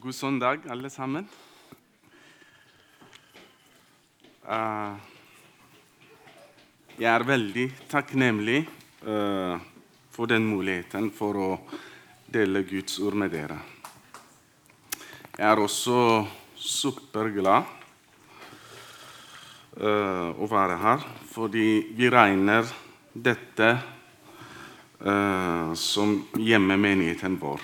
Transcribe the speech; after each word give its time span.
God 0.00 0.14
søndag, 0.14 0.60
alle 0.70 0.90
sammen. 0.94 1.24
Uh, 4.46 4.94
jeg 6.94 7.08
er 7.10 7.24
veldig 7.26 7.64
takknemlig 7.90 8.60
uh, 9.02 9.58
for 10.14 10.30
den 10.30 10.46
muligheten 10.46 11.08
for 11.10 11.40
å 11.42 11.48
dele 12.30 12.62
Guds 12.68 13.00
ord 13.02 13.16
med 13.18 13.34
dere. 13.34 13.56
Jeg 15.34 15.48
er 15.48 15.62
også 15.64 15.96
superglad 16.54 17.66
uh, 19.82 20.30
å 20.30 20.46
være 20.52 20.76
her, 20.84 21.08
fordi 21.32 21.66
vi 21.98 22.12
regner 22.14 22.70
dette 23.14 23.72
som 25.78 26.16
hjemmemenigheten 26.42 27.36
vår. 27.38 27.60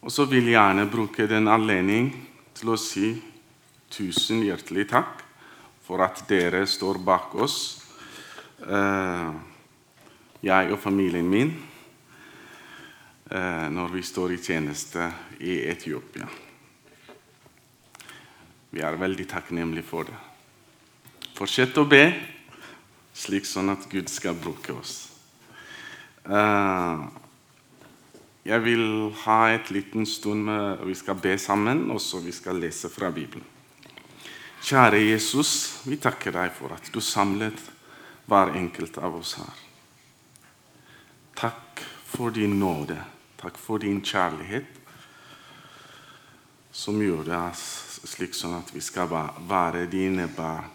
Og 0.00 0.12
så 0.12 0.24
vil 0.24 0.48
jeg 0.48 0.56
gjerne 0.56 0.88
bruke 0.90 1.26
den 1.28 1.48
anledning 1.52 2.12
til 2.56 2.72
å 2.72 2.78
si 2.80 3.12
tusen 3.92 4.40
hjertelig 4.46 4.86
takk 4.92 5.24
for 5.84 6.00
at 6.04 6.22
dere 6.30 6.62
står 6.68 7.00
bak 7.04 7.34
oss, 7.36 7.56
uh, 8.64 9.34
jeg 10.40 10.72
og 10.72 10.80
familien 10.80 11.28
min, 11.28 11.50
når 13.30 13.92
vi 13.94 14.00
står 14.02 14.32
i 14.34 14.38
tjeneste 14.42 15.04
i 15.46 15.60
Etiopia. 15.70 16.26
Vi 18.70 18.82
er 18.82 18.98
veldig 18.98 19.26
takknemlige 19.30 19.86
for 19.86 20.08
det. 20.08 20.16
Fortsett 21.38 21.78
å 21.78 21.86
be, 21.86 22.02
slik 23.14 23.46
sånn 23.46 23.70
at 23.70 23.86
Gud 23.90 24.10
skal 24.10 24.34
bruke 24.34 24.74
oss. 24.74 24.96
Jeg 28.50 28.64
vil 28.64 29.12
ha 29.22 29.52
et 29.54 29.68
liten 29.70 30.06
stund 30.06 30.42
med, 30.42 30.80
Vi 30.82 30.94
skal 30.94 31.14
be 31.14 31.38
sammen, 31.38 31.90
og 31.90 32.00
så 32.00 32.18
vi 32.18 32.32
skal 32.32 32.58
lese 32.58 32.88
fra 32.90 33.10
Bibelen. 33.10 33.44
Kjære 34.62 34.98
Jesus, 34.98 35.80
vi 35.86 35.96
takker 35.96 36.34
deg 36.34 36.50
for 36.52 36.74
at 36.74 36.90
du 36.92 37.00
samlet 37.00 37.60
hver 38.26 38.50
enkelt 38.58 38.98
av 38.98 39.14
oss 39.20 39.36
her. 39.38 39.60
Takk 41.38 41.84
for 42.04 42.34
din 42.34 42.58
nåde. 42.58 42.98
Takk 43.38 43.56
for 43.56 43.78
din 43.78 44.02
kjærlighet, 44.02 44.66
som 46.72 46.98
gjør 47.00 47.22
det 47.30 47.38
slik 47.54 48.34
sånn 48.34 48.58
at 48.58 48.74
vi 48.74 48.82
skal 48.82 49.08
være 49.48 49.86
dine 49.86 50.26
barn. 50.26 50.66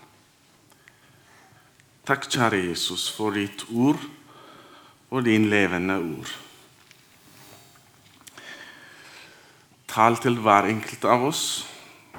Takk, 2.08 2.32
kjære 2.32 2.64
Jesus, 2.70 3.10
for 3.12 3.36
ditt 3.36 3.68
ord 3.70 4.00
og 5.12 5.28
din 5.28 5.50
levende 5.52 6.00
ord. 6.00 6.36
Tal 9.96 10.18
til 10.20 10.36
hver 10.44 10.66
enkelt 10.68 11.06
av 11.08 11.22
oss, 11.24 11.42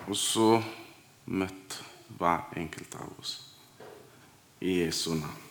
og 0.09 0.17
så 0.17 0.47
møtt 1.29 1.75
hver 2.17 2.47
enkelt 2.57 2.95
av 2.97 3.11
oss. 3.21 3.35
I 4.65 4.79
Jesu 4.79 5.11
navn. 5.13 5.43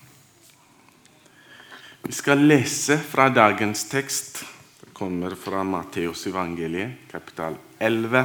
Vi 2.02 2.14
skal 2.18 2.42
lese 2.50 2.98
fra 2.98 3.28
dagens 3.30 3.84
tekst. 3.92 4.42
Det 4.80 4.90
kommer 4.98 5.36
fra 5.38 5.62
Matteus 5.62 6.24
evangeliet, 6.26 7.06
kapital 7.12 7.60
11 7.78 8.24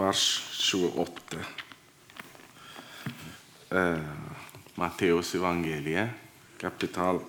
vers 0.00 0.24
28. 0.56 1.44
Uh, 3.74 4.00
Matteus 4.80 5.34
evangeliet, 5.36 6.16
kapital 6.64 7.20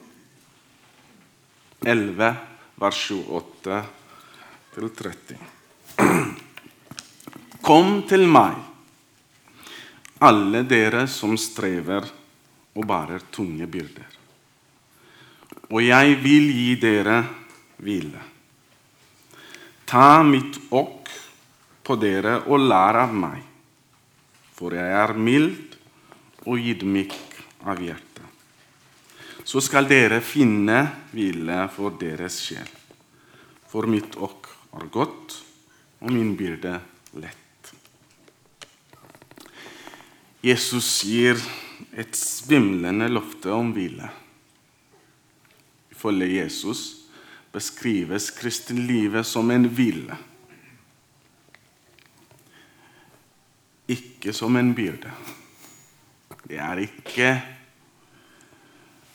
11, 1.83 2.31
vers 2.79 3.03
28 3.11 3.83
til 4.75 4.89
30. 4.91 5.37
Kom 7.63 8.01
til 8.09 8.25
meg, 8.27 8.57
alle 10.19 10.65
dere 10.67 11.05
som 11.07 11.37
strever 11.39 12.03
og 12.75 12.83
bærer 12.87 13.23
tunge 13.31 13.67
byrder. 13.71 14.09
Og 15.71 15.79
jeg 15.79 16.17
vil 16.19 16.49
gi 16.51 16.73
dere 16.81 17.21
hvile. 17.79 18.23
Ta 19.87 20.23
mitt 20.27 20.59
åk 20.75 21.13
på 21.85 21.95
dere 22.01 22.41
og 22.43 22.67
lær 22.67 22.99
av 23.05 23.13
meg, 23.15 23.39
for 24.57 24.75
jeg 24.75 24.91
er 25.05 25.13
mild 25.15 25.77
og 26.43 26.59
ydmyk 26.59 27.15
av 27.63 27.79
hjerte. 27.79 28.27
Så 29.45 29.63
skal 29.63 29.87
dere 29.87 30.19
finne 30.25 30.81
hvile 31.13 31.63
for 31.71 31.95
deres 32.01 32.41
sjel. 32.43 32.67
For 33.71 33.87
mitt 33.87 34.17
åk 34.19 34.54
er 34.75 34.91
godt, 34.91 35.39
og 36.01 36.11
min 36.13 36.35
byrde 36.37 36.79
lett. 37.15 37.71
Jesus 40.45 41.01
gir 41.07 41.39
et 41.95 42.15
svimlende 42.15 43.07
løfte 43.09 43.51
om 43.55 43.71
hvile. 43.73 44.11
Ifølge 45.91 46.35
Jesus 46.35 46.85
beskrives 47.55 48.29
kristenlivet 48.35 49.25
som 49.25 49.51
en 49.51 49.65
hvile. 49.71 50.19
ikke 54.25 54.33
som 54.33 54.55
en 54.57 54.73
byrde. 54.75 55.11
Det 56.45 56.57
er 56.57 56.81
ikke 56.81 57.29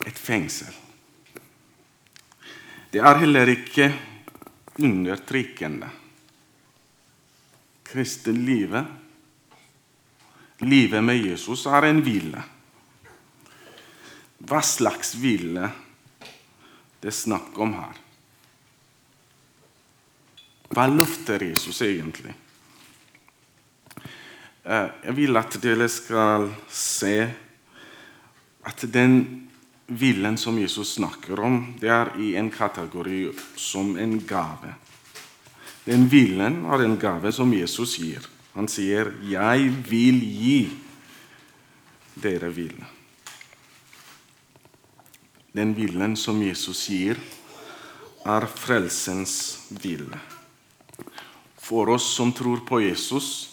et 0.07 0.19
fengsel. 0.19 0.71
Det 2.93 3.01
er 3.01 3.19
heller 3.19 3.51
ikke 3.51 3.91
undertrykkende. 4.83 5.89
Kristenlivet, 7.83 8.85
livet 10.59 11.03
med 11.03 11.25
Jesus, 11.25 11.65
er 11.65 11.89
en 11.89 12.01
hvile. 12.05 12.43
Hva 14.41 14.61
slags 14.65 15.13
hvile 15.19 15.69
det 17.01 17.09
er 17.11 17.17
snakk 17.17 17.57
om 17.61 17.75
her? 17.77 17.99
Hva 20.71 20.87
løfter 20.87 21.43
Jesus 21.43 21.81
egentlig? 21.83 22.33
Eh, 24.63 24.89
jeg 25.03 25.15
vil 25.17 25.37
at 25.37 25.57
dere 25.61 25.87
skal 25.91 26.47
se 26.71 27.15
at 28.63 28.85
den 28.93 29.17
hvilen 29.91 30.37
som 30.37 30.59
Jesus 30.59 30.95
snakker 30.95 31.39
om, 31.39 31.59
det 31.79 31.89
er 31.91 32.13
i 32.19 32.35
en 32.39 32.51
kategori 32.51 33.25
som 33.59 33.97
en 33.99 34.17
gave. 34.27 34.75
Den 35.85 36.07
viljen 36.09 36.61
er 36.65 36.85
en 36.85 36.97
gave 37.01 37.31
som 37.33 37.51
Jesus 37.53 37.97
gir. 37.99 38.27
Han 38.53 38.67
sier, 38.67 39.13
'Jeg 39.23 39.69
vil 39.89 40.19
gi 40.21 40.69
dere 42.15 42.51
hvile'. 42.51 42.85
Den 45.53 45.73
viljen 45.75 46.15
som 46.15 46.41
Jesus 46.41 46.87
gir, 46.87 47.17
er 48.25 48.45
frelsens 48.45 49.67
vilje. 49.69 50.19
For 51.57 51.89
oss 51.89 52.15
som 52.15 52.31
tror 52.33 52.59
på 52.67 52.79
Jesus, 52.79 53.49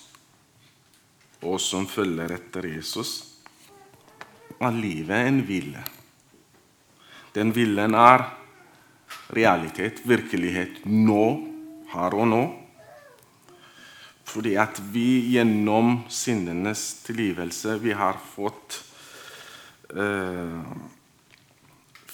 og 1.42 1.60
som 1.60 1.86
følger 1.86 2.32
etter 2.34 2.66
Jesus, 2.66 3.24
er 4.60 4.74
livet 4.74 5.26
en 5.28 5.40
hvile. 5.46 5.97
Den 7.34 7.52
viljen 7.56 7.94
er 7.98 8.24
realitet, 9.34 10.02
virkelighet, 10.08 10.82
nå, 10.86 11.24
her 11.92 12.16
og 12.16 12.28
nå. 12.30 12.42
Fordi 14.28 14.56
at 14.60 14.80
vi 14.92 15.32
gjennom 15.32 16.02
sinnenes 16.12 17.02
tilgivelse 17.06 17.78
vi 17.80 17.94
har 17.96 18.18
fått 18.20 18.82
eh, 19.96 20.60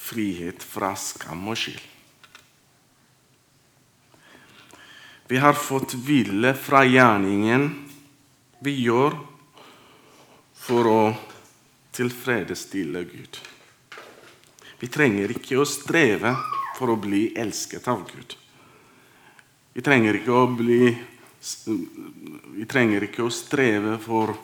frihet 0.04 0.62
fra 0.62 0.92
skam 0.98 1.48
og 1.50 1.58
skyld. 1.58 1.90
Vi 5.26 5.40
har 5.40 5.56
fått 5.56 5.96
hvile 6.04 6.52
fra 6.54 6.82
gjerningen 6.84 7.70
vi 8.64 8.76
gjør 8.84 9.16
for 10.64 10.90
å 10.90 11.00
tilfredsstille 11.96 13.02
Gud. 13.08 13.40
Vi 14.84 14.90
trenger 14.92 15.30
ikke 15.32 15.56
å 15.56 15.64
streve 15.64 16.34
for 16.76 16.90
å 16.92 16.98
bli 17.00 17.30
elsket 17.40 17.86
av 17.88 18.02
Gud. 18.04 18.34
Vi 19.72 19.80
trenger 19.80 20.18
ikke 20.18 20.34
å 20.36 20.48
bli 20.52 20.90
trenger 22.68 23.06
ikke 23.06 23.24
å 23.24 23.30
streve 23.32 23.94
for 24.04 24.34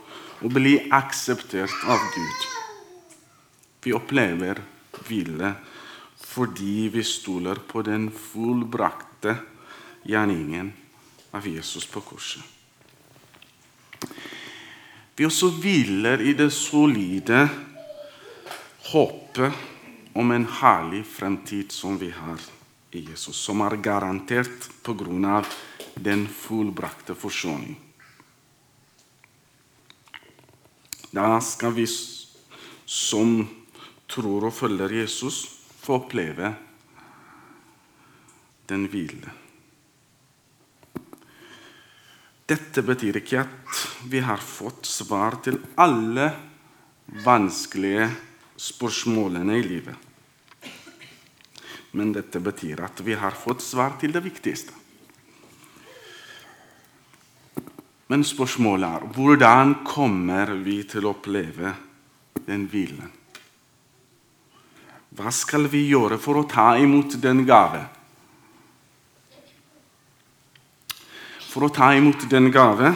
å 0.41 0.49
bli 0.49 0.79
akseptert 0.97 1.75
av 1.85 2.07
Gud. 2.15 2.47
Vi 3.85 3.93
opplever 3.93 4.63
hvile 5.11 5.51
fordi 6.25 6.89
vi 6.95 7.05
stoler 7.05 7.61
på 7.69 7.83
den 7.85 8.07
fullbrakte 8.09 9.35
gjerningen 10.09 10.71
av 11.37 11.49
Jesus 11.49 11.85
på 11.85 12.01
korset. 12.01 12.41
Vi 15.21 15.29
også 15.29 15.53
hviler 15.61 16.25
i 16.25 16.33
det 16.33 16.49
solide 16.57 17.43
håpet 18.89 19.69
om 20.13 20.31
en 20.31 20.47
herlig 20.47 21.05
fremtid 21.07 21.73
som 21.73 21.99
vi 21.99 22.11
har 22.11 22.41
i 22.91 23.05
Jesus, 23.11 23.37
som 23.37 23.61
er 23.61 23.77
garantert 23.77 24.71
pga. 24.83 25.45
den 25.95 26.27
fullbrakte 26.29 27.15
forsoning. 27.15 27.77
Da 31.11 31.41
skal 31.41 31.73
vi 31.75 31.87
som 32.87 33.49
tror 34.07 34.47
og 34.49 34.55
følger 34.55 34.93
Jesus, 35.03 35.45
få 35.81 35.99
oppleve 36.01 36.55
den 38.71 38.87
hvile. 38.91 39.31
Dette 42.51 42.83
betyr 42.83 43.21
ikke 43.21 43.45
at 43.45 43.83
vi 44.11 44.23
har 44.27 44.43
fått 44.43 44.87
svar 44.87 45.39
til 45.45 45.61
alle 45.79 46.31
vanskelige 47.27 48.09
spørsmålene 48.61 49.57
i 49.57 49.65
livet. 49.65 50.09
Men 51.97 52.13
dette 52.15 52.43
betyr 52.43 52.85
at 52.87 53.01
vi 53.03 53.17
har 53.19 53.35
fått 53.35 53.65
svar 53.65 53.97
til 54.01 54.13
det 54.15 54.23
viktigste. 54.23 54.77
Men 58.11 58.27
spørsmålet 58.27 58.89
er 58.91 59.07
hvordan 59.15 59.75
kommer 59.87 60.53
vi 60.65 60.81
til 60.91 61.07
å 61.07 61.15
oppleve 61.15 61.73
den 62.47 62.67
hvilen? 62.71 63.11
Hva 65.15 65.31
skal 65.35 65.67
vi 65.71 65.85
gjøre 65.91 66.19
for 66.23 66.41
å 66.41 66.47
ta 66.51 66.73
imot 66.79 67.17
den 67.23 67.45
gave? 67.47 67.85
For 71.51 71.67
å 71.67 71.73
ta 71.75 71.91
imot 71.99 72.29
den 72.31 72.47
gave 72.55 72.93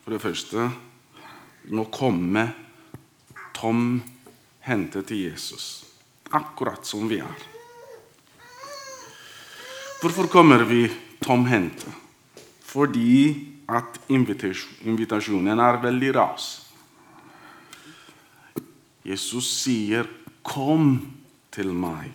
For 0.00 0.14
det 0.14 0.22
første 0.22 0.68
nå 1.70 1.84
komme 1.90 2.46
tom 3.56 4.02
hentet 4.66 5.08
til 5.08 5.26
Jesus, 5.30 5.84
akkurat 6.30 6.86
som 6.86 7.08
vi 7.08 7.20
er. 7.24 7.44
Hvorfor 10.00 10.28
kommer 10.30 10.64
vi 10.68 10.84
tomhendte? 11.24 11.90
Fordi 12.66 13.32
at 13.72 13.98
invitasjonen 14.12 15.58
er 15.58 15.80
veldig 15.82 16.12
ras. 16.14 16.46
Jesus 19.06 19.46
sier, 19.62 20.06
'Kom 20.42 21.14
til 21.50 21.72
meg, 21.72 22.12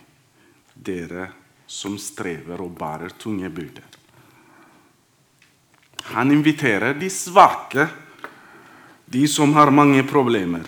dere 0.76 1.32
som 1.68 1.98
strever 1.98 2.62
og 2.62 2.78
bærer 2.78 3.10
tunge 3.18 3.50
byrder'. 3.50 3.98
Han 6.04 6.32
inviterer 6.32 6.94
de 6.94 7.10
svake, 7.10 7.90
de 9.12 9.28
som 9.28 9.54
har 9.54 9.72
mange 9.76 10.04
problemer. 10.08 10.64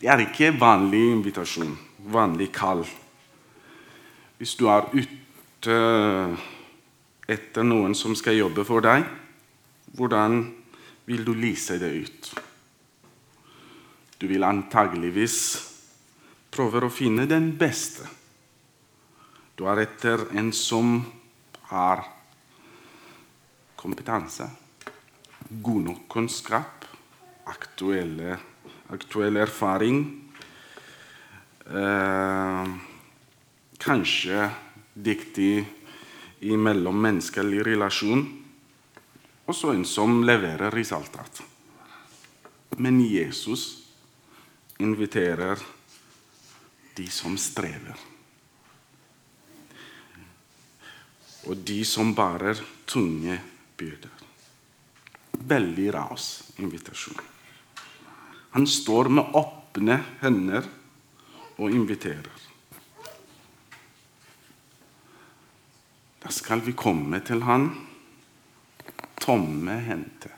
Det 0.00 0.08
er 0.08 0.24
ikke 0.24 0.54
vanlig 0.56 1.02
invitasjon, 1.12 1.74
vanlig 2.08 2.48
kall. 2.54 2.80
Hvis 4.40 4.54
du 4.56 4.64
er 4.72 4.88
ute 4.94 5.76
etter 7.28 7.66
noen 7.66 7.92
som 7.94 8.16
skal 8.16 8.38
jobbe 8.38 8.64
for 8.64 8.84
deg, 8.84 9.04
hvordan 9.92 10.40
vil 11.04 11.20
du 11.26 11.34
lise 11.36 11.76
det 11.82 11.92
ut? 11.92 12.32
Du 14.16 14.24
vil 14.30 14.48
antageligvis 14.48 15.38
prøve 16.52 16.86
å 16.86 16.92
finne 16.92 17.28
den 17.28 17.52
beste. 17.60 18.08
Du 19.60 19.68
er 19.68 19.84
etter 19.84 20.24
en 20.40 20.48
som 20.56 20.96
har 21.68 22.06
kompetanse, 23.76 24.48
god 25.60 25.82
nok 25.84 26.08
kunnskap, 26.08 26.84
aktuelle, 27.44 28.38
aktuell 28.88 29.36
erfaring. 29.36 29.98
Eh, 31.66 32.70
kanskje 33.78 34.48
dyktig 34.94 35.64
i 36.40 36.56
mellommenneskelig 36.56 37.66
relasjon, 37.66 38.24
og 39.46 39.54
så 39.56 39.74
en 39.74 39.84
som 39.84 40.22
leverer 40.24 40.72
resultat. 40.74 41.42
Men 42.78 43.00
Jesus 43.04 43.82
inviterer 44.80 45.60
de 46.96 47.06
som 47.10 47.36
strever. 47.38 48.08
Og 51.50 51.56
de 51.66 51.82
som 51.84 52.14
bærer 52.14 52.60
tunge 52.86 53.40
byrder. 53.76 54.21
Veldig 55.48 55.88
ras 55.94 56.52
invitasjon. 56.62 57.20
Han 58.52 58.66
står 58.68 59.08
med 59.08 59.36
åpne 59.38 59.98
hender 60.20 60.66
og 61.56 61.72
inviterer. 61.72 62.30
Da 66.22 66.30
skal 66.30 66.62
vi 66.62 66.74
komme 66.78 67.18
til 67.26 67.42
han 67.42 67.70
tomme 69.22 69.78
hendte. 69.86 70.30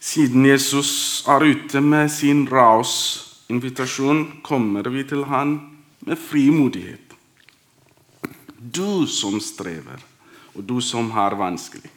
Siden 0.00 0.46
Jesus 0.48 1.24
er 1.28 1.44
ute 1.44 1.80
med 1.84 2.08
sin 2.12 2.46
raus-invitasjon, 2.48 4.40
kommer 4.42 4.88
vi 4.88 5.04
til 5.04 5.26
han 5.28 5.58
med 6.00 6.16
frimodighet. 6.16 7.12
Du 8.58 9.06
som 9.06 9.36
strever, 9.40 10.00
og 10.58 10.64
du 10.66 10.80
som 10.82 11.10
har 11.14 11.38
vanskelig. 11.38 11.90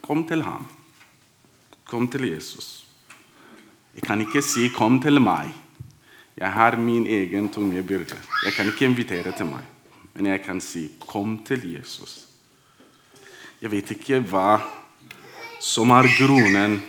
Kom 0.00 0.24
til 0.24 0.42
ham. 0.42 0.64
Kom 1.84 2.08
til 2.08 2.30
Jesus. 2.30 2.86
Jeg 3.94 4.02
kan 4.02 4.20
ikke 4.20 4.42
si 4.42 4.68
'kom 4.68 5.00
til 5.02 5.20
meg'. 5.20 5.52
Jeg 6.36 6.52
har 6.52 6.76
min 6.76 7.06
egen 7.06 7.48
tunge 7.48 7.82
byrde. 7.82 8.16
Jeg 8.44 8.52
kan 8.52 8.66
ikke 8.66 8.84
invitere 8.84 9.32
til 9.36 9.46
meg, 9.46 9.64
men 10.14 10.26
jeg 10.26 10.42
kan 10.42 10.60
si 10.60 10.88
'kom 11.00 11.44
til 11.44 11.60
Jesus'. 11.76 12.26
Jeg 13.60 13.70
vet 13.70 13.90
ikke 13.90 14.20
hva 14.20 14.60
som 15.60 15.90
er 15.90 16.08
grunnen 16.18 16.82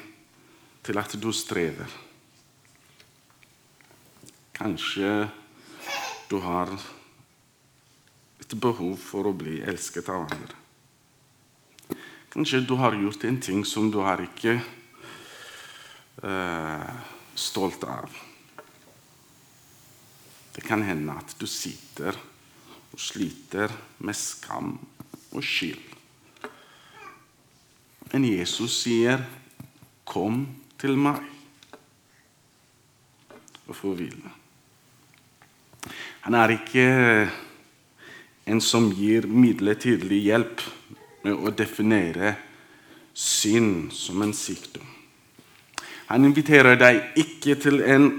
til 0.83 0.97
at 0.97 1.17
du 1.21 1.31
strever. 1.31 1.87
Kanskje 4.53 5.29
du 6.29 6.39
har 6.39 6.69
et 8.41 8.55
behov 8.57 8.97
for 8.99 9.29
å 9.29 9.35
bli 9.37 9.59
elsket 9.61 10.09
av 10.11 10.25
andre. 10.25 10.57
Kanskje 12.31 12.63
du 12.63 12.75
har 12.79 12.95
gjort 12.95 13.23
en 13.27 13.39
ting 13.43 13.63
som 13.67 13.89
du 13.91 13.99
er 14.07 14.23
ikke 14.23 14.55
uh, 16.23 16.91
stolt 17.35 17.83
av. 17.83 18.11
Det 20.55 20.63
kan 20.63 20.83
hende 20.83 21.15
at 21.15 21.35
du 21.39 21.47
sitter 21.47 22.15
og 22.91 22.99
sliter 22.99 23.71
med 24.03 24.15
skam 24.15 24.73
og 25.31 25.43
skyld. 25.43 25.87
Men 28.11 28.25
Jesus 28.27 28.81
sier, 28.83 29.23
'Kom 30.03 30.47
til 30.77 30.97
meg' 30.99 31.23
og 33.67 33.75
få 33.75 33.93
hvile. 33.95 34.31
Han 36.21 36.35
er 36.35 36.57
ikke 36.57 36.85
en 38.51 38.61
som 38.61 38.89
gir 38.91 39.27
midlertidig 39.31 40.19
hjelp 40.27 40.63
med 41.23 41.37
å 41.37 41.53
definere 41.55 42.35
synd 43.13 43.93
som 43.95 44.21
en 44.25 44.33
sykdom. 44.35 44.87
Han 46.11 46.27
inviterer 46.27 46.75
deg 46.75 47.15
ikke 47.21 47.55
til 47.63 47.79
en 47.87 48.09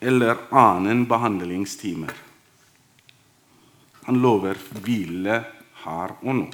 eller 0.00 0.48
annen 0.50 1.04
behandlingstimer. 1.06 2.10
Han 4.08 4.18
lover 4.24 4.58
hvile 4.82 5.36
her 5.84 6.16
og 6.18 6.34
nå. 6.40 6.48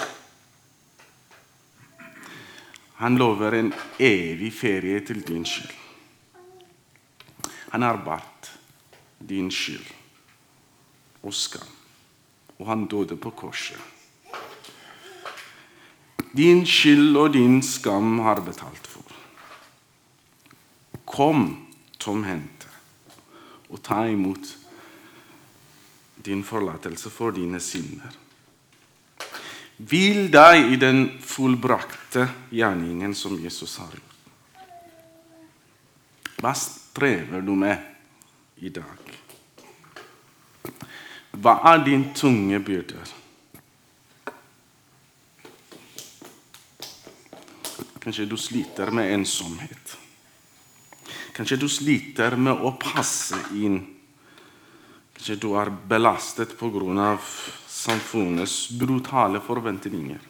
Han 3.00 3.16
lover 3.20 3.56
en 3.56 3.72
evig 4.00 4.52
ferie 4.56 5.00
til 5.04 5.22
din 5.24 5.44
skyld. 5.48 5.72
Han 7.72 7.84
har 7.84 8.00
bart 8.04 8.50
din 9.20 9.50
skyld 9.52 9.88
og 11.22 11.34
skam, 11.34 11.66
og 12.58 12.66
han 12.66 12.86
døde 12.90 13.16
på 13.20 13.30
korset. 13.30 13.80
Din 16.36 16.66
skyld 16.68 17.16
og 17.16 17.32
din 17.32 17.62
skam 17.64 18.18
har 18.24 18.42
betalt 18.44 18.86
for. 18.86 19.04
Kom 21.06 21.48
tomhendte 21.98 22.68
og 23.70 23.80
ta 23.82 24.02
imot 24.10 24.52
din 26.26 26.44
forlatelse 26.44 27.10
for 27.10 27.32
dine 27.32 27.60
synder. 27.62 28.10
Hvil 29.76 30.30
deg 30.32 30.72
i 30.72 30.78
den 30.80 31.06
fullbrakte 31.20 32.26
gjerningen 32.50 33.14
som 33.14 33.36
Jesus 33.40 33.76
har 33.80 33.92
gjort. 33.92 34.02
Hva 36.40 36.52
strever 36.56 37.44
du 37.44 37.54
med 37.56 37.80
i 38.60 38.72
dag? 38.72 39.25
Hva 41.36 41.58
er 41.72 41.84
din 41.84 42.08
tunge 42.16 42.58
byrder? 42.64 43.12
Kanskje 48.00 48.24
du 48.30 48.36
sliter 48.38 48.92
med 48.94 49.12
ensomhet. 49.12 49.96
Kanskje 51.36 51.58
du 51.60 51.66
sliter 51.68 52.36
med 52.40 52.62
å 52.64 52.72
passe 52.80 53.36
inn. 53.58 53.82
Kanskje 55.16 55.36
du 55.42 55.50
er 55.60 55.70
belastet 55.70 56.56
pga. 56.56 57.18
samfunnets 57.68 58.70
brutale 58.78 59.40
forventninger. 59.40 60.20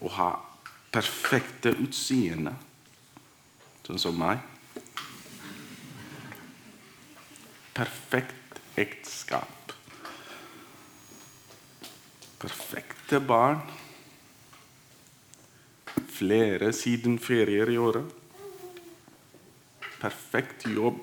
Å 0.00 0.08
ha 0.08 0.28
perfekte 0.92 1.74
utseende, 1.82 2.54
sånn 3.84 3.98
som 3.98 4.16
meg. 4.16 4.38
Perfekt 7.74 8.47
ekteskap. 8.78 9.72
Perfekte 12.38 13.20
barn. 13.20 13.60
Flere 16.18 16.72
siden 16.72 17.18
ferier 17.18 17.70
i 17.70 17.78
året. 17.78 18.06
Perfekt 19.98 20.66
jobb. 20.70 21.02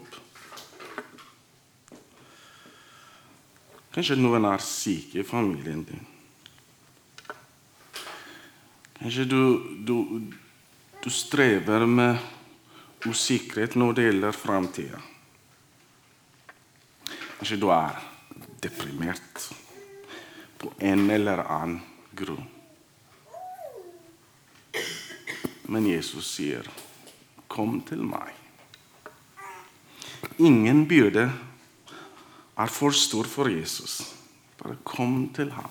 Kanskje 3.96 4.18
noen 4.20 4.48
er 4.48 4.64
syke 4.64 5.22
i 5.22 5.28
familien 5.28 5.84
din. 5.88 6.04
Kanskje 9.00 9.28
du, 9.28 9.42
du, 9.88 9.96
du 11.04 11.10
strever 11.12 11.86
med 11.88 12.20
usikkerhet 13.06 13.76
når 13.80 13.96
det 13.96 14.08
gjelder 14.08 14.36
framtida. 14.36 15.02
Kanskje 17.38 17.60
du 17.60 17.68
er 17.74 17.98
deprimert 18.64 19.50
på 20.58 20.72
en 20.80 21.10
eller 21.12 21.44
annen 21.44 21.82
grunn. 22.16 22.48
Men 25.68 25.88
Jesus 25.88 26.36
sier, 26.36 26.64
'Kom 27.48 27.82
til 27.82 27.98
meg'. 27.98 28.34
Ingen 30.38 30.88
byrde 30.88 31.32
er 32.58 32.68
for 32.68 32.92
stor 32.92 33.24
for 33.24 33.50
Jesus. 33.50 34.02
Bare 34.58 34.78
kom 34.84 35.30
til 35.36 35.52
ham. 35.52 35.70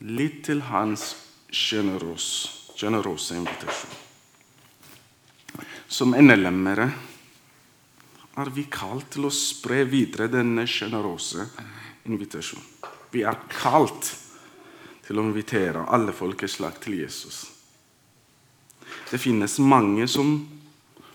Litt 0.00 0.44
til 0.44 0.60
hans 0.62 1.16
sjenerøse 1.50 3.36
invitasjon. 3.36 3.96
Som 5.88 6.14
NLM-ere 6.18 6.92
er 8.34 8.50
vi 8.50 8.66
kalt 8.70 9.12
til 9.14 9.28
å 9.28 9.32
spre 9.34 9.84
videre 9.86 10.28
denne 10.32 10.66
sjenerøse 10.66 11.46
invitasjonen. 12.10 12.70
Vi 13.14 13.22
er 13.22 13.38
kalt 13.46 14.10
til 15.06 15.20
å 15.20 15.24
invitere 15.28 15.84
alle 15.94 16.14
folkeslag 16.16 16.80
til 16.82 16.98
Jesus. 17.04 17.44
Det 19.10 19.20
finnes 19.22 19.60
mange 19.62 20.08
som 20.10 20.32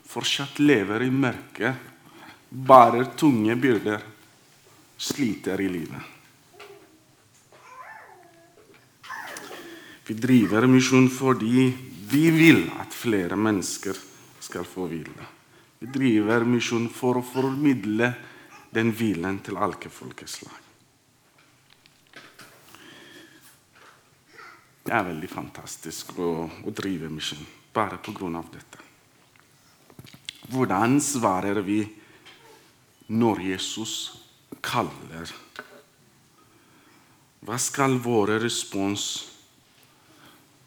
fortsatt 0.09 0.61
lever 0.63 1.03
i 1.03 1.11
mørket 1.11 1.87
bærer 2.49 3.11
tunge 3.19 3.55
byrder, 3.59 4.05
sliter 4.97 5.61
i 5.61 5.67
livet. 5.69 6.15
Vi 10.07 10.15
driver 10.17 10.65
misjon 10.65 11.05
fordi 11.13 11.67
vi 12.09 12.23
vil 12.33 12.63
at 12.81 12.95
flere 12.95 13.37
mennesker 13.37 13.99
skal 14.41 14.65
få 14.65 14.87
hvile. 14.89 15.27
Driver 15.79 16.43
misjon 16.43 16.89
for 16.91 17.19
å 17.19 17.23
formidle 17.23 18.11
den 18.75 18.91
hvilen 18.91 19.39
til 19.43 19.57
alle 19.57 19.91
folkeslag. 19.91 20.57
Det 24.83 24.95
er 24.95 25.05
veldig 25.05 25.29
fantastisk 25.29 26.17
å, 26.19 26.31
å 26.49 26.71
drive 26.73 27.09
misjon 27.13 27.45
bare 27.73 27.99
pga. 28.01 28.43
dette. 28.51 28.77
Hvordan 30.49 30.99
svarer 30.99 31.61
vi 31.61 31.83
når 33.09 33.41
Jesus 33.41 33.93
kaller. 34.61 35.31
Hva 37.45 37.57
skal 37.57 37.97
vår 38.03 38.35
respons 38.43 39.05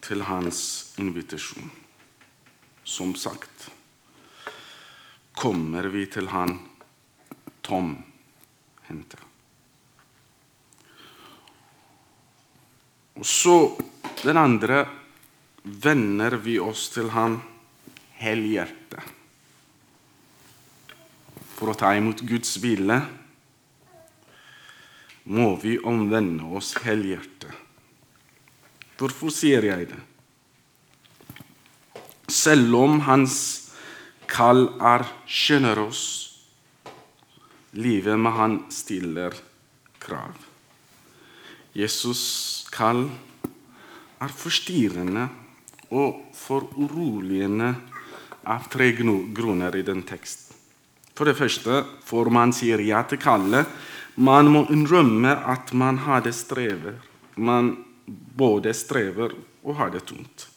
til 0.03 0.25
hans 0.27 0.95
invitasjon? 0.99 1.71
Som 2.83 3.15
sagt 3.15 3.69
kommer 5.43 5.89
vi 5.91 6.05
til 6.07 6.29
han 6.31 6.55
tomhendte. 7.67 9.19
Og 13.19 13.27
så 13.27 13.57
den 14.23 14.39
andre 14.39 14.85
vender 15.63 16.39
vi 16.43 16.61
oss 16.63 16.89
til 16.95 17.11
han 17.15 17.41
helhjertet 18.23 19.11
for 21.57 21.71
å 21.71 21.79
ta 21.79 21.93
imot 21.95 22.23
Guds 22.27 22.57
vilje, 22.63 22.97
må 25.31 25.53
vi 25.63 25.77
omvende 25.79 26.49
oss 26.59 26.73
helhjertet. 26.83 27.51
Hvorfor 28.99 29.31
sier 29.35 29.63
jeg 29.67 29.87
det? 29.93 30.01
Selv 32.31 32.75
om 32.79 32.99
hans 33.07 33.62
kall 34.31 34.67
er 34.81 35.05
sjenerøs, 35.27 36.03
livet 37.73 38.19
med 38.21 38.37
han 38.37 38.59
stiller 38.73 39.37
krav. 40.03 40.37
Jesus' 41.77 42.69
kall 42.73 43.07
er 44.23 44.35
forstyrrende 44.37 45.29
og 45.93 46.35
foruroligende 46.37 47.73
av 48.49 48.69
tre 48.73 48.91
grunner 48.97 49.77
i 49.77 49.85
den 49.87 50.03
teksten. 50.07 50.53
For 51.13 51.29
det 51.29 51.37
første, 51.37 51.83
for 52.05 52.31
man 52.33 52.55
sier 52.57 52.81
ja 52.81 53.03
til 53.05 53.21
kallet. 53.21 53.69
Man 54.17 54.49
må 54.53 54.65
innrømme 54.73 55.33
at 55.49 55.73
man 55.77 56.01
hadde 56.07 56.33
strever. 56.35 56.97
Man 57.37 57.77
både 58.07 58.73
strever 58.75 59.37
og 59.63 59.77
har 59.79 59.93
det 59.93 60.07
tungt. 60.09 60.49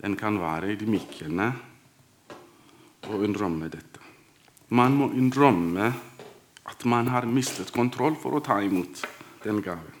Den 0.00 0.16
kan 0.16 0.38
være 0.40 0.72
i 0.72 0.78
de 0.78 0.86
ydmykende 0.86 1.50
å 3.14 3.24
innrømme 3.26 3.70
dette. 3.72 4.00
Man 4.70 4.96
må 4.98 5.10
innrømme 5.18 5.90
at 6.70 6.84
man 6.86 7.10
har 7.10 7.26
mistet 7.26 7.72
kontroll 7.74 8.14
for 8.20 8.36
å 8.36 8.44
ta 8.44 8.60
imot 8.62 9.02
den 9.44 9.62
gaven. 9.64 9.96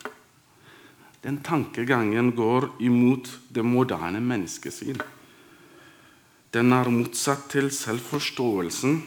Den 1.20 1.40
tankegangen 1.44 2.32
går 2.36 2.70
imot 2.80 3.28
det 3.52 3.64
moderne 3.66 4.22
menneskesyn. 4.24 5.00
Den 6.50 6.72
er 6.72 6.88
motsatt 6.90 7.50
til 7.52 7.68
selvforståelsen, 7.74 9.02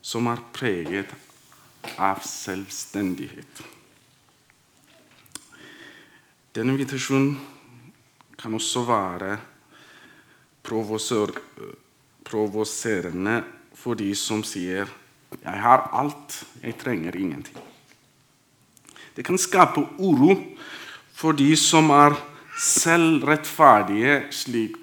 som 0.00 0.28
er 0.30 0.44
preget 0.54 1.10
av 1.98 2.22
selvstendighet. 2.24 3.64
Denne 6.54 6.72
invitasjonen 6.76 7.34
kan 8.38 8.54
også 8.56 8.86
være 8.88 9.34
provoserende 12.26 13.40
for 13.74 13.94
de 13.94 14.14
som 14.14 14.42
sier 14.42 14.86
'Jeg 15.42 15.60
har 15.62 15.88
alt, 15.92 16.44
jeg 16.62 16.78
trenger 16.78 17.12
ingenting'. 17.16 17.62
Det 19.16 19.24
kan 19.24 19.38
skape 19.38 19.80
uro 19.98 20.36
for 21.12 21.32
de 21.32 21.56
som 21.56 21.90
er 21.90 22.16
selvrettferdige, 22.58 24.32
slik 24.32 24.76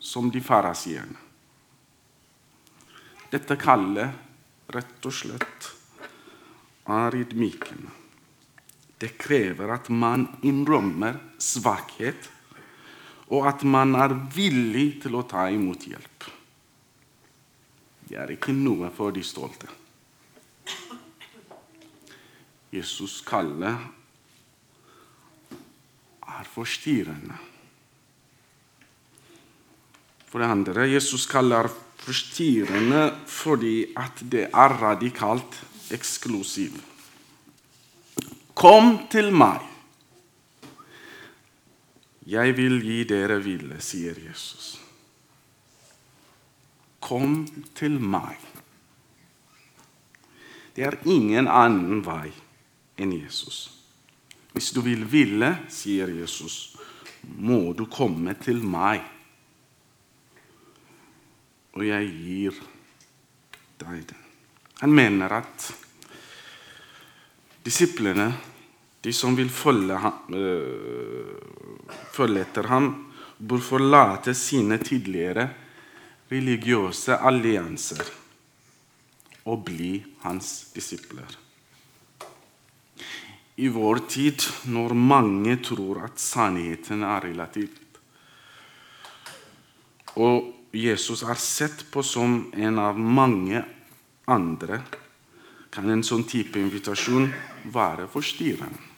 som 0.00 0.30
de 0.30 0.40
farasierne. 0.40 1.16
Dette 3.32 3.56
kallet 3.56 4.12
rett 4.68 5.06
og 5.06 5.12
slett 5.12 5.70
er. 6.86 7.16
Det 8.98 9.18
krever 9.18 9.72
at 9.72 9.88
man 9.88 10.28
innrømmer 10.42 11.16
svakhet, 11.38 12.28
og 13.32 13.48
at 13.48 13.64
man 13.64 13.94
er 13.96 14.12
villig 14.34 15.02
til 15.02 15.16
å 15.16 15.24
ta 15.24 15.48
imot 15.48 15.86
hjelp. 15.88 16.11
Det 18.12 18.18
er 18.20 18.28
ikke 18.34 18.52
noe 18.52 18.90
for 18.92 19.08
de 19.16 19.22
stolte. 19.24 19.70
Jesus 22.68 23.22
kaller 23.24 23.78
er 26.20 26.50
forstyrrende. 26.52 27.38
For 30.28 30.44
det 30.44 30.50
andre, 30.52 30.84
Jesus 30.92 31.24
kaller 31.24 31.70
forstyrrende 32.04 33.06
fordi 33.32 33.94
at 33.96 34.20
det 34.28 34.44
er 34.50 34.76
radikalt 34.84 35.56
eksklusiv. 35.96 36.76
Kom 38.52 39.06
til 39.08 39.32
meg. 39.32 39.64
Jeg 42.28 42.60
vil 42.60 42.76
gi 42.84 43.02
dere 43.08 43.40
hvile, 43.40 43.80
sier 43.80 44.20
Jesus. 44.28 44.81
Kom 47.02 47.42
til 47.76 47.98
meg. 47.98 48.38
Det 50.72 50.86
er 50.86 51.00
ingen 51.04 51.50
annen 51.50 52.00
vei 52.06 52.30
enn 53.02 53.12
Jesus. 53.16 53.64
Hvis 54.52 54.70
du 54.72 54.80
vil 54.84 55.02
ville, 55.10 55.50
sier 55.72 56.12
Jesus, 56.14 56.76
må 57.22 57.72
du 57.76 57.86
komme 57.90 58.36
til 58.40 58.62
meg. 58.64 59.02
og 61.72 61.84
jeg 61.86 62.08
gir 62.20 62.56
deg 63.80 64.02
den. 64.10 64.18
Han 64.82 64.94
mener 64.94 65.38
at 65.38 65.68
disiplene, 67.64 68.28
de 69.02 69.12
som 69.14 69.36
vil 69.38 69.50
følge, 69.50 69.96
ham, 69.98 70.18
øh, 70.36 71.38
følge 72.12 72.44
etter 72.44 72.68
ham, 72.68 72.90
bør 73.38 73.62
forlate 73.62 74.34
sine 74.34 74.78
tidligere 74.78 75.48
religiøse 76.32 77.18
allianser 77.20 78.08
og 79.50 79.64
bli 79.66 79.96
hans 80.24 80.72
disipler. 80.74 81.38
I 83.60 83.68
vår 83.68 84.00
tid, 84.08 84.46
når 84.72 84.94
mange 84.96 85.58
tror 85.60 86.06
at 86.06 86.20
sannheten 86.22 87.04
er 87.04 87.26
relativt, 87.26 87.80
og 90.16 90.48
Jesus 90.72 91.22
er 91.24 91.36
sett 91.40 91.84
på 91.92 92.02
som 92.04 92.46
en 92.52 92.80
av 92.80 92.96
mange 92.96 93.60
andre, 94.28 94.80
kan 95.72 95.88
en 95.88 96.04
sånn 96.04 96.24
type 96.28 96.60
invitasjon 96.60 97.28
være 97.72 98.08
forstyrrende. 98.12 98.88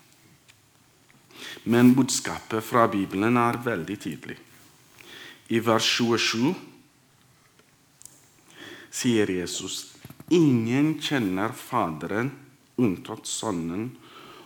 Men 1.71 1.95
budskapet 1.97 2.65
fra 2.67 2.87
Bibelen 2.91 3.39
er 3.41 3.59
veldig 3.63 3.97
tydelig. 4.01 4.37
I 5.55 5.61
vers 5.63 5.87
27 5.99 6.74
sier 8.95 9.31
Jesus 9.31 9.95
ingen 10.31 10.95
kjenner 11.03 11.53
Faderen 11.57 12.31
unntatt 12.81 13.27
Sønnen, 13.29 13.93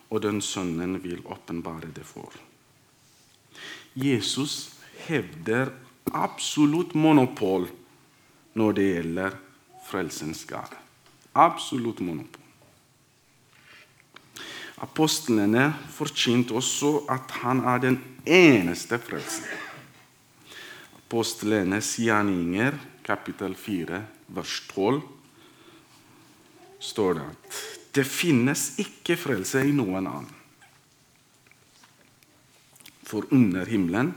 og 0.09 0.23
den 0.25 0.41
Sønnen 0.45 0.97
vil 1.05 1.21
åpenbare 1.29 1.91
det 1.93 2.05
for. 2.09 2.33
Jesus 3.99 4.75
hevder 5.05 5.73
absolutt 6.17 6.95
monopol 6.97 7.69
når 8.57 8.77
det 8.77 8.89
gjelder 8.89 9.39
frelsens 9.89 10.45
gave. 10.49 10.77
Absolutt 11.37 12.01
monopol. 12.05 12.45
Apostlene 14.79 15.73
forkynte 15.91 16.55
også 16.55 17.03
at 17.11 17.33
han 17.43 17.65
er 17.67 17.81
den 17.83 17.97
eneste 18.25 19.01
frelsen. 19.03 19.49
Apostlenes 21.01 21.97
gjerninger, 21.99 22.77
kapittel 23.05 23.57
4, 23.59 24.01
vers 24.35 24.61
12, 24.73 25.01
står 26.81 27.19
det 27.19 27.27
at 27.33 27.61
det 27.99 28.05
finnes 28.07 28.65
ikke 28.83 29.17
frelse 29.19 29.65
i 29.67 29.75
noen 29.75 30.07
annen. 30.07 30.35
For 33.09 33.25
under 33.33 33.67
himmelen 33.67 34.13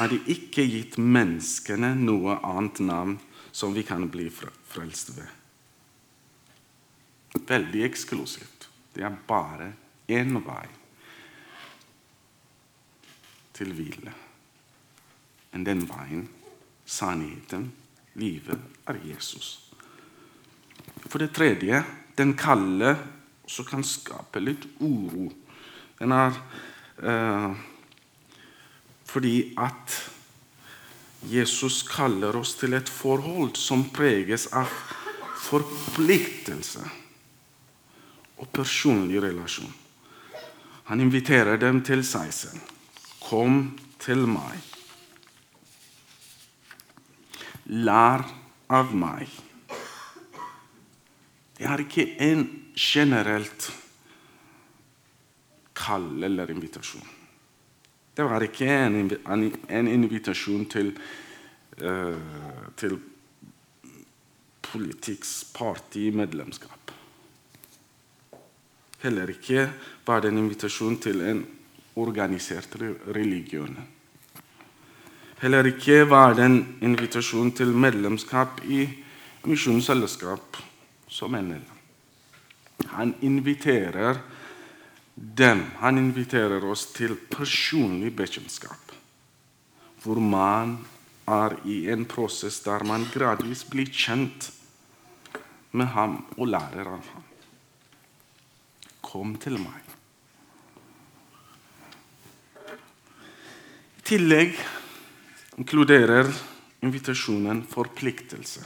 er 0.00 0.10
det 0.10 0.22
ikke 0.32 0.64
gitt 0.66 0.96
menneskene 0.98 1.92
noe 1.98 2.38
annet 2.40 2.80
navn 2.82 3.18
som 3.54 3.74
vi 3.76 3.84
kan 3.86 4.08
bli 4.10 4.30
frelst 4.32 5.12
ved. 5.14 5.28
Veldig 7.44 7.84
eksklusivt. 7.84 8.68
Det 8.94 9.04
er 9.04 9.14
bare 9.28 9.72
én 10.08 10.38
vei 10.46 10.66
til 13.54 13.74
hvile. 13.76 14.14
Men 15.52 15.66
den 15.66 15.84
veien, 15.86 16.26
sannheten, 16.86 17.68
livet, 18.20 18.58
er 18.86 18.98
Jesus. 19.04 19.70
For 21.08 21.18
det 21.22 21.34
tredje 21.36 21.82
den 22.16 22.34
kalde 22.38 22.94
som 23.46 23.66
kan 23.68 23.84
skape 23.84 24.40
litt 24.42 24.66
uro. 24.80 25.28
Den 25.98 26.14
er 26.14 26.36
eh, 27.02 27.54
fordi 29.04 29.54
at 29.60 30.00
Jesus 31.30 31.82
kaller 31.88 32.36
oss 32.36 32.54
til 32.60 32.76
et 32.76 32.90
forhold 32.90 33.56
som 33.56 33.86
preges 33.94 34.48
av 34.52 34.68
forpliktelse 35.44 36.84
og 38.40 38.50
personlig 38.52 39.22
relasjon. 39.24 39.72
Han 40.90 41.00
inviterer 41.00 41.56
dem 41.60 41.80
til 41.84 42.04
seg 42.04 42.32
selv. 42.34 42.60
Kom 43.24 43.70
til 44.02 44.26
meg. 44.28 44.73
Lær 47.72 48.24
av 48.68 48.92
meg. 48.96 49.28
Det 51.54 51.64
er 51.70 51.80
ikke 51.84 52.06
en 52.26 52.48
generelt 52.76 53.70
kall 55.74 56.24
eller 56.26 56.50
invitasjon. 56.50 57.06
Det 58.14 58.24
var 58.26 58.42
ikke 58.46 58.66
en, 58.68 59.88
invitasjon 59.90 60.66
til, 60.70 60.92
uh, 61.82 62.16
til 62.78 62.98
politikkspartimedlemskap. 64.68 66.92
Heller 69.04 69.28
ikke 69.34 69.60
var 70.06 70.20
det 70.22 70.28
en 70.32 70.42
invitasjon 70.44 70.96
til 71.02 71.18
en 71.26 71.40
organisert 72.00 72.70
religion. 73.14 73.74
Heller 75.44 75.66
ikke 75.68 76.06
var 76.08 76.32
det 76.32 76.44
en 76.48 76.54
invitasjon 76.80 77.50
til 77.52 77.74
medlemskap 77.76 78.62
i 78.64 78.86
misjonsselskap 79.44 80.56
som 81.12 81.34
en. 81.36 81.50
Han 82.94 83.10
inviterer 83.20 84.22
dem, 85.14 85.58
han 85.82 85.98
inviterer 86.00 86.64
oss 86.64 86.86
til 86.96 87.12
personlig 87.28 88.14
bekjentskap, 88.16 88.94
hvor 90.00 90.16
man 90.16 90.78
er 91.28 91.58
i 91.68 91.90
en 91.92 92.06
prosess 92.08 92.62
der 92.64 92.86
man 92.88 93.04
gradvis 93.12 93.66
blir 93.68 93.90
kjent 93.92 94.46
med 95.76 95.92
ham 95.92 96.22
og 96.38 96.48
lærer 96.54 96.88
av 96.88 97.10
ham. 97.10 97.26
Kom 99.04 99.36
til 99.44 99.60
meg. 99.60 99.92
I 104.00 104.08
tillegg 104.08 104.56
inkluderer 105.58 106.28
invitasjonen 106.84 107.62
forpliktelse. 107.70 108.64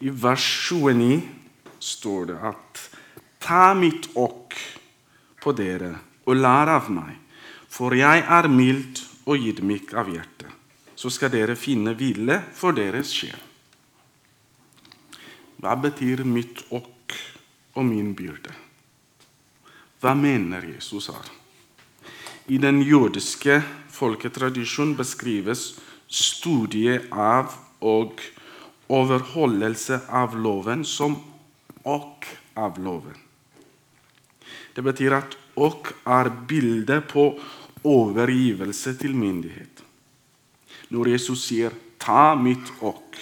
I 0.00 0.10
vers 0.10 0.46
29 0.70 1.20
står 1.78 2.26
det 2.32 2.40
at 2.42 2.88
Ta 3.42 3.74
mitt 3.74 4.06
åk 4.14 4.54
på 5.42 5.52
dere 5.58 5.96
og 6.30 6.36
lær 6.38 6.70
av 6.70 6.86
meg, 6.94 7.16
for 7.66 7.94
jeg 7.98 8.22
er 8.22 8.46
mild 8.46 9.00
og 9.26 9.42
ydmyk 9.50 9.90
av 9.98 10.12
hjerte. 10.12 10.46
Så 10.94 11.10
skal 11.10 11.32
dere 11.34 11.58
finne 11.58 11.96
hvile 11.98 12.38
for 12.54 12.76
deres 12.76 13.10
sjel. 13.10 13.40
Hva 15.58 15.74
betyr 15.78 16.22
mitt 16.22 16.62
åk 16.70 17.16
og 17.74 17.86
min 17.86 18.14
byrde? 18.14 18.54
Hva 19.98 20.14
mener 20.18 20.62
Jesus 20.70 21.10
her? 21.10 21.41
I 22.50 22.58
den 22.58 22.80
jødiske 22.82 23.60
folketradisjonen 23.94 24.96
beskrives 24.98 25.76
studiet 26.10 27.06
av 27.14 27.52
og 27.78 28.18
overholdelse 28.90 30.00
av 30.10 30.34
loven 30.34 30.84
som 30.84 31.16
'og 31.84 32.26
av 32.56 32.78
loven. 32.78 33.16
Det 34.74 34.82
betyr 34.82 35.12
at 35.12 35.36
'og' 35.56 35.92
er 36.06 36.30
bildet 36.48 37.08
på 37.08 37.38
overgivelse 37.84 38.98
til 38.98 39.14
myndighet. 39.14 39.82
Når 40.90 41.08
Jesus 41.08 41.46
sier 41.46 41.70
'ta 41.98 42.34
mitt 42.34 42.72
og', 42.80 43.18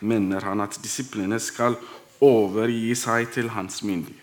mener 0.00 0.40
han 0.40 0.60
at 0.60 0.78
disiplene 0.82 1.40
skal 1.40 1.76
overgi 2.20 2.94
seg 2.94 3.32
til 3.32 3.48
hans 3.48 3.82
myndighet. 3.82 4.22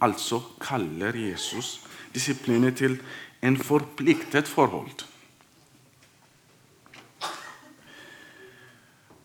Altså 0.00 0.40
kaller 0.60 1.12
Jesus 1.16 1.89
disiplene 2.14 2.72
til 2.76 2.98
en 3.42 3.56
forpliktet 3.56 4.48
forhold. 4.48 5.06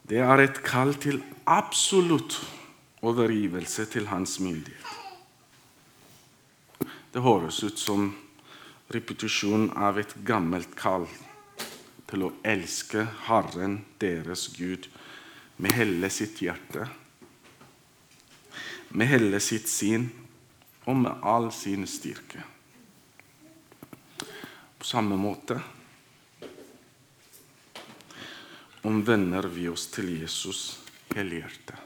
Det 0.05 0.21
er 0.21 0.43
et 0.43 0.61
kall 0.61 0.93
til 1.01 1.17
absolutt 1.49 2.37
overgivelse 3.01 3.87
til 3.89 4.07
hans 4.07 4.37
myndighet. 4.39 4.85
Det 7.13 7.23
høres 7.23 7.63
ut 7.63 7.79
som 7.79 8.09
repetisjon 8.93 9.71
av 9.77 9.97
et 9.97 10.13
gammelt 10.27 10.75
kall 10.77 11.07
til 12.09 12.27
å 12.27 12.33
elske 12.45 13.05
Herren 13.25 13.79
deres 14.01 14.49
Gud 14.53 14.89
med 15.57 15.73
hele 15.73 16.09
sitt 16.13 16.41
hjerte, 16.43 16.85
med 18.93 19.09
hele 19.09 19.39
sitt 19.41 19.71
sinn 19.71 20.11
og 20.85 20.99
med 21.01 21.23
all 21.25 21.49
sin 21.55 21.87
styrke. 21.89 22.43
På 24.77 24.85
samme 24.85 25.17
måte 25.17 25.59
omvender 28.85 29.47
vi 29.49 29.67
oss 29.71 29.87
til 29.93 30.11
Jesus 30.19 30.79
helhjertet. 31.15 31.77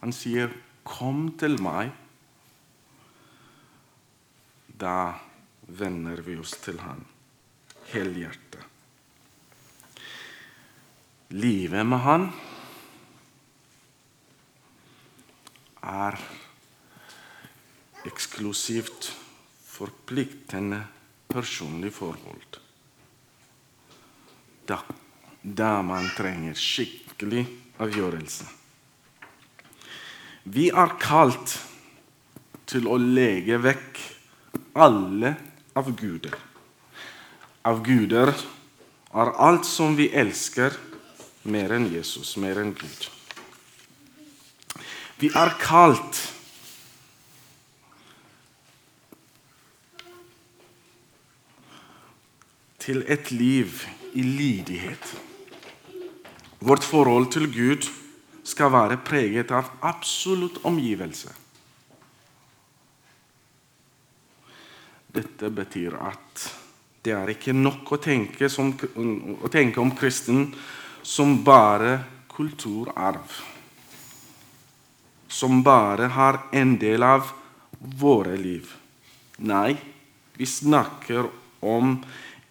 Han 0.00 0.12
sier, 0.12 0.50
'Kom 0.84 1.32
til 1.38 1.56
meg'. 1.56 1.92
Da 4.68 5.14
vender 5.66 6.20
vi 6.20 6.36
oss 6.36 6.50
til 6.50 6.78
han 6.80 7.06
helhjertet. 7.92 8.74
livet 11.34 11.86
med 11.86 11.98
Han 11.98 12.28
er 15.82 16.16
eksklusivt 18.06 19.10
forpliktende 19.66 20.84
personlig 21.34 21.92
forhold. 21.92 22.60
Da, 24.66 24.78
da 25.42 25.82
man 25.82 26.06
trenger 26.16 26.54
skikkelig 26.54 27.42
avgjørelse. 27.82 28.46
Vi 30.54 30.68
er 30.70 30.94
kalt 31.00 31.56
til 32.68 32.86
å 32.86 32.98
legge 33.00 33.58
vekk 33.64 34.00
alle 34.78 35.34
avguder. 35.78 36.36
Avguder 37.64 38.32
er 39.14 39.32
alt 39.40 39.66
som 39.66 39.96
vi 39.96 40.10
elsker 40.12 40.76
mer 41.48 41.74
enn 41.76 41.88
Jesus, 41.92 42.36
mer 42.40 42.60
enn 42.60 42.74
Gud. 42.76 43.08
Vi 45.20 45.30
er 45.32 45.54
kalt 45.60 46.20
til 52.84 53.04
et 53.08 53.30
liv 53.32 53.80
i 54.12 54.22
lydighet. 54.22 55.14
Vårt 56.60 56.84
forhold 56.84 57.30
til 57.32 57.48
Gud 57.52 57.88
skal 58.44 58.72
være 58.72 59.00
preget 59.04 59.52
av 59.56 59.70
absolutt 59.84 60.60
omgivelse. 60.68 61.32
Dette 65.14 65.50
betyr 65.54 65.96
at 65.96 66.44
det 67.04 67.12
er 67.12 67.32
ikke 67.34 67.54
nok 67.56 67.92
å 67.94 68.00
tenke, 68.02 68.48
som, 68.48 68.72
å 68.74 69.50
tenke 69.52 69.80
om 69.80 69.92
kristen 69.96 70.48
som 71.04 71.36
bare 71.44 71.98
kulturarv. 72.32 73.40
Som 75.28 75.62
bare 75.64 76.08
har 76.16 76.40
en 76.52 76.76
del 76.80 77.04
av 77.04 77.32
våre 78.00 78.36
liv. 78.40 78.68
Nei, 79.44 79.76
vi 80.36 80.48
snakker 80.48 81.28
om 81.64 81.96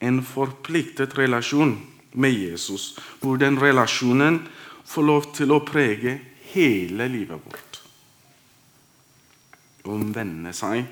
en 0.04 0.20
forpliktet 0.26 1.16
relasjon 1.18 1.78
med 2.12 2.34
Jesus, 2.34 3.00
hvor 3.22 3.40
den 3.40 3.58
relasjonen 3.60 4.42
får 4.86 5.08
lov 5.08 5.30
til 5.36 5.54
å 5.56 5.64
prege 5.66 6.18
hele 6.52 7.08
livet 7.08 7.40
vårt. 7.40 7.80
Omvende 9.90 10.52
seg 10.56 10.84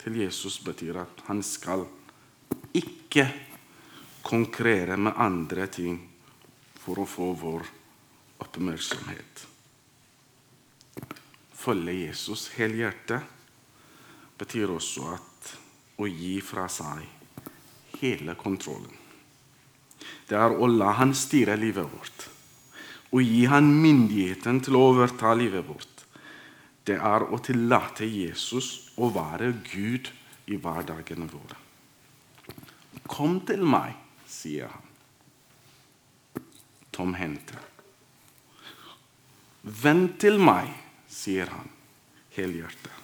til 0.00 0.20
Jesus 0.20 0.60
betyr 0.64 1.00
at 1.02 1.24
han 1.28 1.40
skal 1.44 1.86
ikke 2.76 3.26
konkurrere 4.24 4.96
med 5.00 5.16
andre 5.20 5.66
ting 5.72 5.98
for 6.84 7.00
å 7.00 7.08
få 7.08 7.32
vår 7.40 7.66
oppmerksomhet. 8.44 9.46
Følge 11.64 11.96
Jesus 12.04 12.50
helhjertet 12.58 13.24
betyr 14.36 14.72
også 14.74 15.12
at 15.16 15.52
å 15.96 16.08
gi 16.10 16.36
fra 16.44 16.68
seg 16.68 17.23
hele 18.04 18.36
kontrollen. 18.36 18.92
Det 20.28 20.36
er 20.36 20.52
å 20.52 20.68
la 20.68 20.92
han 21.00 21.14
styre 21.16 21.56
livet 21.56 21.88
vårt. 21.88 22.30
og 23.14 23.22
gi 23.22 23.44
han 23.46 23.68
myndigheten 23.78 24.56
til 24.66 24.74
å 24.74 24.80
overta 24.90 25.36
livet 25.38 25.62
vårt. 25.68 26.00
Det 26.82 26.96
er 26.98 27.22
å 27.30 27.38
tillate 27.38 28.08
Jesus 28.10 28.90
å 28.98 29.06
være 29.14 29.52
Gud 29.70 30.10
i 30.50 30.58
hverdagene 30.58 31.28
våre. 31.30 31.60
Kom 33.06 33.38
til 33.46 33.62
meg, 33.62 33.94
sier 34.26 34.66
han. 34.66 34.90
Tomhendte. 36.90 37.62
Vend 39.62 40.18
til 40.18 40.42
meg, 40.42 40.74
sier 41.06 41.54
han 41.54 41.70
helhjertet. 42.34 43.03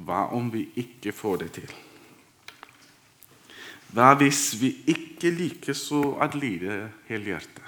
Hva 0.00 0.26
om 0.36 0.48
vi 0.52 0.66
ikke 0.80 1.12
får 1.12 1.42
det 1.44 1.50
til? 1.58 1.72
Hva 3.90 4.12
hvis 4.20 4.54
vi 4.60 4.70
ikke 4.92 5.32
liker 5.34 5.76
så 5.76 6.14
at 6.22 6.36
lide 6.38 6.86
helhjertet? 7.08 7.66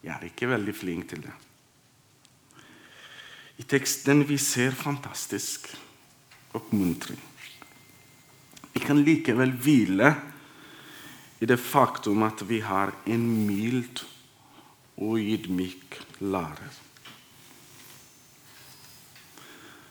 Jeg 0.00 0.14
er 0.14 0.28
ikke 0.30 0.48
veldig 0.48 0.74
flink 0.74 1.08
til 1.10 1.24
det. 1.26 1.32
I 3.60 3.66
teksten 3.68 4.22
vi 4.24 4.38
ser 4.40 4.72
fantastisk 4.72 5.68
oppmuntring. 6.56 7.18
Vi 8.72 8.80
kan 8.80 9.02
likevel 9.04 9.52
hvile 9.60 10.14
i 11.40 11.48
det 11.48 11.58
faktum 11.60 12.22
at 12.24 12.40
vi 12.48 12.62
har 12.64 12.94
en 13.10 13.26
mild 13.46 14.00
og 15.00 15.18
ydmyk 15.18 15.98
lærer. 16.20 16.78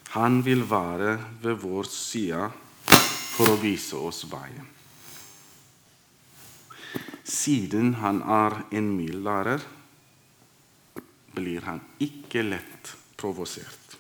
Han 0.10 0.42
vil 0.42 0.64
være 0.66 1.20
ved 1.44 1.60
vår 1.62 1.86
side 1.94 2.48
for 3.36 3.52
å 3.54 3.60
vise 3.62 3.98
oss 3.98 4.24
veien. 4.32 4.66
Siden 7.30 7.94
han 8.02 8.24
er 8.26 8.56
en 8.74 8.90
mild 8.98 9.22
lærer, 9.28 9.62
blir 11.38 11.62
han 11.70 11.84
ikke 12.02 12.42
lett 12.42 12.96
provosert. 13.22 13.94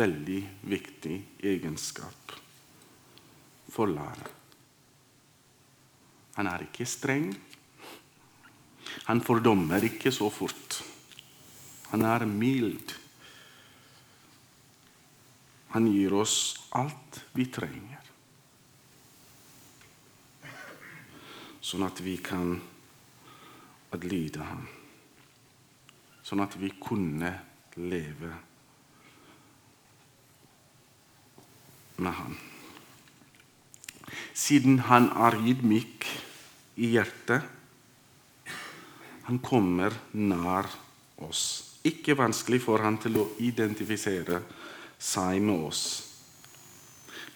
Veldig 0.00 0.40
viktig 0.72 1.18
egenskap 1.44 2.32
for 3.68 3.92
lærer. 3.92 4.32
Han 6.40 6.48
er 6.50 6.64
ikke 6.70 6.88
streng. 6.88 7.28
Han 9.12 9.20
fordommer 9.22 9.84
ikke 9.92 10.08
så 10.08 10.32
fort. 10.32 10.80
Han 11.92 12.08
er 12.08 12.24
mild. 12.24 12.96
Han 15.74 15.88
gir 15.90 16.14
oss 16.14 16.36
alt 16.78 17.18
vi 17.34 17.48
trenger. 17.50 18.10
Sånn 21.64 21.82
at 21.82 21.98
vi 22.04 22.14
kan 22.22 22.54
adlyde 23.94 24.46
ham. 24.46 24.68
Sånn 26.22 26.44
at 26.44 26.54
vi 26.60 26.70
kunne 26.78 27.32
leve 27.74 28.30
med 31.98 32.14
ham. 32.22 32.38
Siden 34.34 34.80
han 34.88 35.10
er 35.26 35.36
ydmyk 35.42 36.06
i 36.82 36.94
hjertet, 36.94 37.42
han 39.24 39.38
kommer 39.42 39.94
nær 40.12 40.68
oss. 41.24 41.78
Ikke 41.86 42.16
vanskelig 42.18 42.60
for 42.64 42.82
han 42.84 42.98
til 43.00 43.18
å 43.20 43.30
identifisere 43.42 44.42
seg 44.98 45.42
med 45.42 45.66
oss. 45.68 45.84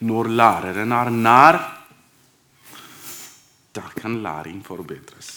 Når 0.00 0.30
læreren 0.30 0.92
er 0.94 1.10
nær, 1.10 1.58
da 3.74 3.82
kan 3.96 4.20
læring 4.22 4.62
forbedres. 4.66 5.32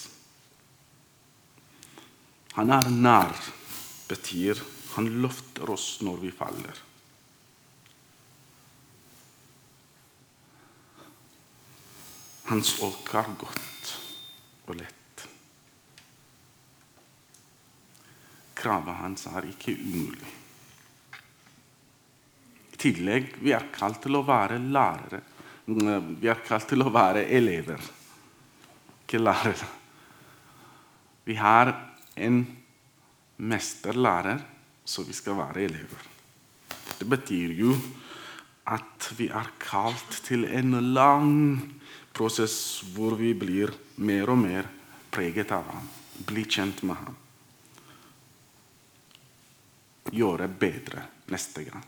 Han 2.54 2.70
er 2.70 2.90
nær 2.90 3.36
betyr 4.10 4.60
han 4.96 5.08
løfter 5.24 5.70
oss 5.72 6.02
når 6.04 6.18
vi 6.26 6.32
faller. 6.36 6.82
Hans 12.52 12.74
åk 12.84 13.14
godt 13.40 13.94
og 14.68 14.76
lett. 14.76 15.26
Kravet 18.60 19.00
hans 19.00 19.26
er 19.32 19.48
ikke 19.48 19.78
umulig 19.80 20.41
tillegg 22.82 23.36
vi 23.42 23.54
er 23.56 23.70
kalt 23.74 24.02
til 24.04 24.18
å 24.18 24.26
være 24.26 24.58
lærere. 24.62 25.22
Vi 25.66 26.30
er 26.30 26.42
kalt 26.46 26.68
til 26.72 26.84
å 26.84 26.92
være 26.92 27.28
elever, 27.32 27.84
ikke 29.04 29.22
lærere. 29.22 29.70
Vi 31.28 31.38
har 31.38 31.72
en 32.18 32.42
mesterlærer, 33.42 34.42
så 34.84 35.06
vi 35.06 35.14
skal 35.16 35.38
være 35.38 35.66
elever. 35.68 36.10
Det 36.98 37.08
betyr 37.10 37.54
jo 37.58 37.76
at 38.72 39.12
vi 39.18 39.30
er 39.34 39.54
kalt 39.62 40.20
til 40.26 40.46
en 40.50 40.76
lang 40.94 41.32
prosess 42.14 42.82
hvor 42.94 43.16
vi 43.20 43.32
blir 43.38 43.72
mer 44.02 44.34
og 44.34 44.42
mer 44.42 44.68
preget 45.12 45.54
av 45.56 45.70
ham, 45.72 45.88
blir 46.28 46.50
kjent 46.50 46.84
med 46.88 47.00
ham. 47.00 47.18
Gjøre 50.12 50.50
bedre 50.60 51.06
neste 51.32 51.66
gang. 51.70 51.84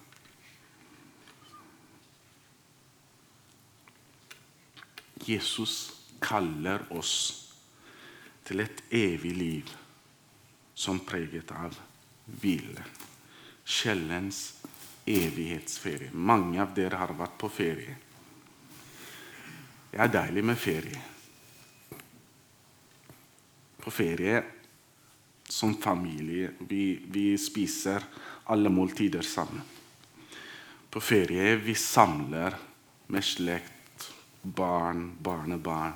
Jesus 5.25 5.93
kaller 6.23 6.85
oss 6.95 7.15
til 8.47 8.63
et 8.63 8.83
evig 8.91 9.35
liv 9.37 9.71
som 10.73 10.99
preget 11.05 11.51
av 11.55 11.77
hvile. 12.41 12.83
Sjelens 13.63 14.43
evighetsferie. 15.05 16.11
Mange 16.13 16.61
av 16.63 16.73
dere 16.75 16.99
har 16.99 17.15
vært 17.15 17.39
på 17.39 17.51
ferie. 17.51 17.95
Det 19.91 19.99
er 20.01 20.11
deilig 20.11 20.43
med 20.43 20.59
ferie. 20.59 21.09
på 23.83 23.91
ferie 23.91 24.43
som 25.49 25.75
familie. 25.81 26.51
Vi, 26.59 26.99
vi 27.07 27.37
spiser 27.37 28.03
alle 28.43 28.69
måltider 28.71 29.21
sammen. 29.21 29.61
På 30.89 31.01
ferie 31.01 31.55
vi 31.59 31.75
samler 31.75 32.55
med 33.11 33.25
slekt, 33.25 33.82
barn, 34.43 35.15
barnebarn. 35.19 35.93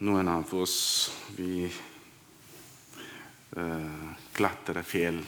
Noen 0.00 0.28
av 0.32 0.54
oss 0.56 1.12
vi 1.36 1.68
uh, 3.56 4.12
klatrer 4.32 4.82
fjell 4.82 5.20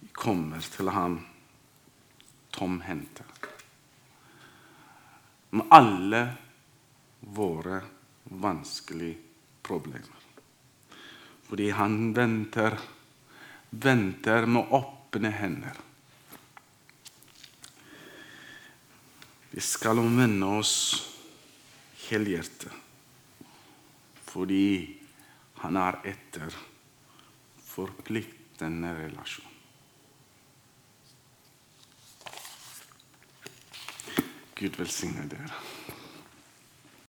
Vi 0.00 0.10
kommer 0.10 0.66
til 0.74 0.90
ham 0.90 1.14
tomhendte. 2.50 3.22
Med 5.54 5.70
alle 5.70 6.22
våre 7.20 7.78
vanskelige 8.42 9.22
problemer. 9.62 10.26
Fordi 11.46 11.70
han 11.70 12.10
venter, 12.16 12.74
venter 13.70 14.50
med 14.50 14.74
åpne 14.74 15.30
hender. 15.30 15.84
Vi 19.58 19.62
skal 19.62 19.98
omvende 19.98 20.46
oss 20.60 20.72
helhjertet 22.04 22.70
fordi 24.28 24.68
han 25.58 25.78
er 25.80 25.98
etter 26.06 26.54
forpliktende 27.66 28.92
relasjon. 29.00 29.56
Gud 34.62 34.78
velsigne 34.78 35.26
dere. 35.34 35.58